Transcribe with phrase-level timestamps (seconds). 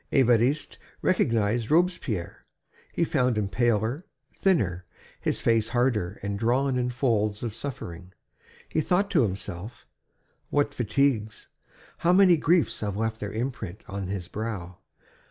[0.11, 2.43] Évariste recognized Robespierre.
[2.91, 4.83] He found him paler, thinner,
[5.19, 8.11] his face harder and drawn in folds of suffering.
[8.67, 9.87] He thought to himself:
[10.49, 11.49] "What fatigues,
[11.99, 14.79] how many griefs have left their imprint on his brow!